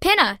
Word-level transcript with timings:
Pinna. 0.00 0.40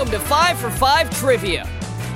Welcome 0.00 0.18
to 0.18 0.26
5 0.28 0.58
for 0.58 0.70
5 0.70 1.10
Trivia, 1.10 1.68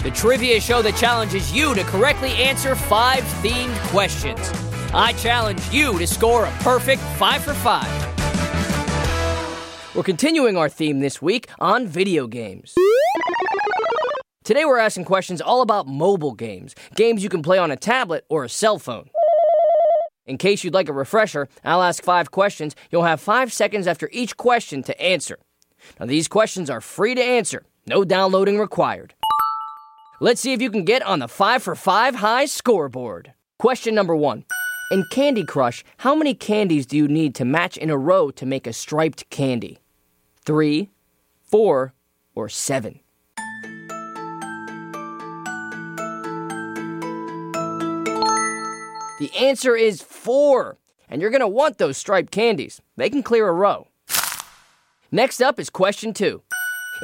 the 0.02 0.10
trivia 0.10 0.58
show 0.58 0.80
that 0.80 0.96
challenges 0.96 1.52
you 1.52 1.74
to 1.74 1.84
correctly 1.84 2.30
answer 2.30 2.74
five 2.74 3.22
themed 3.42 3.76
questions. 3.88 4.40
I 4.94 5.12
challenge 5.12 5.60
you 5.70 5.98
to 5.98 6.06
score 6.06 6.46
a 6.46 6.50
perfect 6.60 7.02
5 7.02 7.44
for 7.44 7.52
5. 7.52 9.94
We're 9.94 10.02
continuing 10.02 10.56
our 10.56 10.70
theme 10.70 11.00
this 11.00 11.20
week 11.20 11.50
on 11.58 11.86
video 11.86 12.26
games. 12.26 12.74
Today 14.44 14.64
we're 14.64 14.78
asking 14.78 15.04
questions 15.04 15.42
all 15.42 15.60
about 15.60 15.86
mobile 15.86 16.32
games, 16.32 16.74
games 16.94 17.22
you 17.22 17.28
can 17.28 17.42
play 17.42 17.58
on 17.58 17.70
a 17.70 17.76
tablet 17.76 18.24
or 18.30 18.44
a 18.44 18.48
cell 18.48 18.78
phone. 18.78 19.10
In 20.24 20.38
case 20.38 20.64
you'd 20.64 20.72
like 20.72 20.88
a 20.88 20.94
refresher, 20.94 21.50
I'll 21.62 21.82
ask 21.82 22.02
five 22.02 22.30
questions. 22.30 22.74
You'll 22.90 23.02
have 23.02 23.20
five 23.20 23.52
seconds 23.52 23.86
after 23.86 24.08
each 24.10 24.38
question 24.38 24.82
to 24.84 24.98
answer. 24.98 25.38
Now, 26.00 26.06
these 26.06 26.28
questions 26.28 26.70
are 26.70 26.80
free 26.80 27.14
to 27.14 27.22
answer, 27.22 27.66
no 27.86 28.04
downloading 28.04 28.58
required. 28.58 29.14
Let's 30.20 30.40
see 30.40 30.52
if 30.52 30.62
you 30.62 30.70
can 30.70 30.84
get 30.84 31.02
on 31.02 31.18
the 31.18 31.28
5 31.28 31.62
for 31.62 31.74
5 31.74 32.14
high 32.16 32.46
scoreboard. 32.46 33.32
Question 33.58 33.94
number 33.94 34.14
one 34.14 34.44
In 34.90 35.04
Candy 35.10 35.44
Crush, 35.44 35.84
how 35.98 36.14
many 36.14 36.34
candies 36.34 36.86
do 36.86 36.96
you 36.96 37.08
need 37.08 37.34
to 37.34 37.44
match 37.44 37.76
in 37.76 37.90
a 37.90 37.96
row 37.96 38.30
to 38.30 38.46
make 38.46 38.66
a 38.66 38.72
striped 38.72 39.28
candy? 39.30 39.78
Three, 40.44 40.90
four, 41.42 41.94
or 42.34 42.48
seven? 42.48 43.00
The 49.20 49.30
answer 49.38 49.76
is 49.76 50.02
four, 50.02 50.78
and 51.08 51.22
you're 51.22 51.30
gonna 51.30 51.48
want 51.48 51.78
those 51.78 51.96
striped 51.96 52.30
candies. 52.30 52.80
They 52.96 53.08
can 53.08 53.22
clear 53.22 53.48
a 53.48 53.52
row. 53.52 53.88
Next 55.10 55.40
up 55.40 55.58
is 55.58 55.70
question 55.70 56.12
two. 56.12 56.42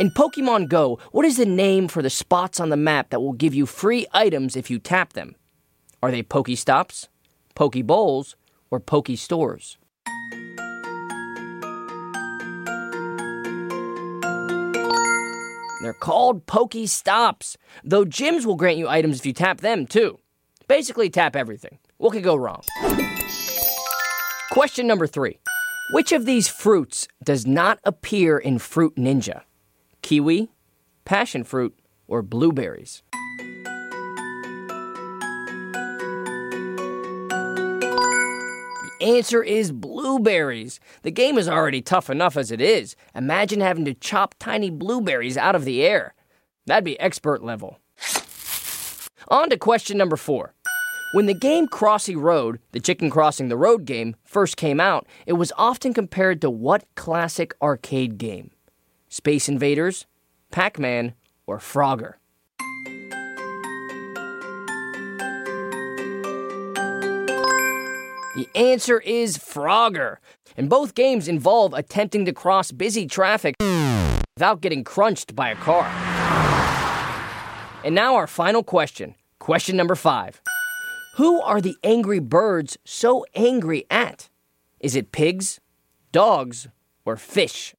In 0.00 0.10
Pokemon 0.10 0.70
Go, 0.70 0.98
what 1.12 1.26
is 1.26 1.36
the 1.36 1.44
name 1.44 1.86
for 1.86 2.00
the 2.00 2.08
spots 2.08 2.58
on 2.58 2.70
the 2.70 2.76
map 2.78 3.10
that 3.10 3.20
will 3.20 3.34
give 3.34 3.52
you 3.52 3.66
free 3.66 4.06
items 4.14 4.56
if 4.56 4.70
you 4.70 4.78
tap 4.78 5.12
them? 5.12 5.36
Are 6.02 6.10
they 6.10 6.22
Pokestops, 6.22 7.08
Pokebowls, 7.54 8.34
or 8.70 8.80
Pokestores? 8.80 9.76
They're 15.82 15.92
called 15.92 16.46
Pokestops, 16.46 17.56
though 17.84 18.06
gyms 18.06 18.46
will 18.46 18.56
grant 18.56 18.78
you 18.78 18.88
items 18.88 19.18
if 19.18 19.26
you 19.26 19.34
tap 19.34 19.60
them 19.60 19.86
too. 19.86 20.18
Basically, 20.66 21.10
tap 21.10 21.36
everything. 21.36 21.78
What 21.98 22.14
could 22.14 22.22
go 22.22 22.36
wrong? 22.36 22.62
Question 24.50 24.86
number 24.86 25.06
three. 25.06 25.40
Which 25.92 26.10
of 26.12 26.24
these 26.24 26.48
fruits 26.48 27.06
does 27.22 27.46
not 27.46 27.80
appear 27.84 28.38
in 28.38 28.58
Fruit 28.58 28.96
Ninja? 28.96 29.42
Kiwi, 30.02 30.50
passion 31.04 31.44
fruit, 31.44 31.78
or 32.08 32.22
blueberries? 32.22 33.02
The 38.82 39.16
answer 39.16 39.42
is 39.42 39.72
blueberries. 39.72 40.80
The 41.02 41.10
game 41.10 41.38
is 41.38 41.48
already 41.48 41.80
tough 41.80 42.10
enough 42.10 42.36
as 42.36 42.50
it 42.50 42.60
is. 42.60 42.96
Imagine 43.14 43.60
having 43.60 43.84
to 43.86 43.94
chop 43.94 44.34
tiny 44.38 44.70
blueberries 44.70 45.36
out 45.36 45.54
of 45.54 45.64
the 45.64 45.82
air. 45.82 46.14
That'd 46.66 46.84
be 46.84 47.00
expert 47.00 47.42
level. 47.42 47.78
On 49.28 49.48
to 49.48 49.56
question 49.56 49.96
number 49.96 50.16
four. 50.16 50.54
When 51.12 51.26
the 51.26 51.34
game 51.34 51.66
Crossy 51.66 52.14
Road, 52.14 52.60
the 52.70 52.78
Chicken 52.78 53.10
Crossing 53.10 53.48
the 53.48 53.56
Road 53.56 53.84
game, 53.84 54.14
first 54.24 54.56
came 54.56 54.78
out, 54.78 55.06
it 55.26 55.32
was 55.32 55.52
often 55.56 55.92
compared 55.92 56.40
to 56.40 56.50
what 56.50 56.84
classic 56.94 57.52
arcade 57.60 58.16
game? 58.16 58.52
Space 59.10 59.48
Invaders, 59.48 60.06
Pac 60.52 60.78
Man, 60.78 61.14
or 61.46 61.58
Frogger? 61.58 62.14
The 68.36 68.48
answer 68.54 69.00
is 69.00 69.36
Frogger. 69.36 70.18
And 70.56 70.70
both 70.70 70.94
games 70.94 71.26
involve 71.26 71.74
attempting 71.74 72.24
to 72.24 72.32
cross 72.32 72.70
busy 72.70 73.06
traffic 73.06 73.56
without 73.60 74.60
getting 74.60 74.84
crunched 74.84 75.34
by 75.34 75.50
a 75.50 75.56
car. 75.56 75.86
And 77.84 77.94
now 77.94 78.14
our 78.14 78.28
final 78.28 78.62
question. 78.62 79.16
Question 79.40 79.76
number 79.76 79.96
five. 79.96 80.40
Who 81.16 81.40
are 81.42 81.60
the 81.60 81.74
angry 81.82 82.20
birds 82.20 82.78
so 82.84 83.26
angry 83.34 83.86
at? 83.90 84.30
Is 84.78 84.94
it 84.94 85.10
pigs, 85.10 85.58
dogs, 86.12 86.68
or 87.04 87.16
fish? 87.16 87.74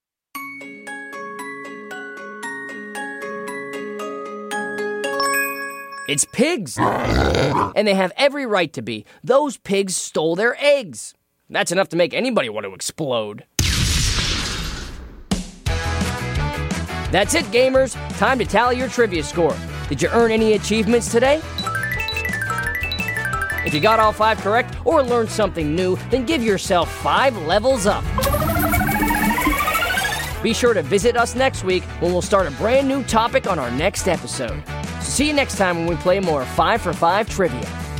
It's 6.11 6.25
pigs. 6.25 6.77
and 6.77 7.87
they 7.87 7.93
have 7.93 8.11
every 8.17 8.45
right 8.45 8.73
to 8.73 8.81
be. 8.81 9.05
Those 9.23 9.55
pigs 9.55 9.95
stole 9.95 10.35
their 10.35 10.57
eggs. 10.61 11.13
That's 11.49 11.71
enough 11.71 11.87
to 11.89 11.95
make 11.95 12.13
anybody 12.13 12.49
want 12.49 12.65
to 12.65 12.73
explode. 12.73 13.45
That's 17.13 17.33
it, 17.33 17.45
gamers. 17.45 17.95
Time 18.17 18.39
to 18.39 18.45
tally 18.45 18.77
your 18.77 18.89
trivia 18.89 19.23
score. 19.23 19.55
Did 19.87 20.01
you 20.01 20.09
earn 20.09 20.31
any 20.31 20.51
achievements 20.51 21.09
today? 21.09 21.41
If 23.65 23.73
you 23.73 23.79
got 23.79 24.01
all 24.01 24.11
five 24.11 24.37
correct 24.39 24.85
or 24.85 25.01
learned 25.01 25.29
something 25.29 25.73
new, 25.73 25.95
then 26.09 26.25
give 26.25 26.43
yourself 26.43 26.93
five 26.93 27.37
levels 27.43 27.85
up. 27.85 28.03
Be 30.43 30.53
sure 30.53 30.73
to 30.73 30.81
visit 30.81 31.15
us 31.15 31.35
next 31.35 31.63
week 31.63 31.83
when 32.01 32.11
we'll 32.11 32.21
start 32.21 32.47
a 32.47 32.51
brand 32.51 32.85
new 32.85 33.01
topic 33.05 33.47
on 33.47 33.59
our 33.59 33.71
next 33.71 34.09
episode. 34.09 34.61
See 35.11 35.27
you 35.27 35.33
next 35.33 35.57
time 35.57 35.75
when 35.75 35.87
we 35.87 35.97
play 35.97 36.21
more 36.21 36.45
5 36.45 36.81
for 36.81 36.93
5 36.93 37.29
trivia. 37.29 37.90